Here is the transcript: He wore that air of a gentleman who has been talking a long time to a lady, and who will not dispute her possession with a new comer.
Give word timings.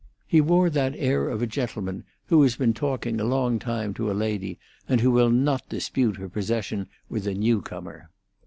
He 0.25 0.41
wore 0.41 0.71
that 0.71 0.95
air 0.97 1.29
of 1.29 1.43
a 1.43 1.45
gentleman 1.45 2.05
who 2.25 2.41
has 2.41 2.55
been 2.55 2.73
talking 2.73 3.21
a 3.21 3.23
long 3.23 3.59
time 3.59 3.93
to 3.93 4.09
a 4.11 4.17
lady, 4.17 4.57
and 4.89 4.99
who 4.99 5.11
will 5.11 5.29
not 5.29 5.69
dispute 5.69 6.17
her 6.17 6.27
possession 6.27 6.87
with 7.07 7.27
a 7.27 7.35
new 7.35 7.61
comer. 7.61 8.09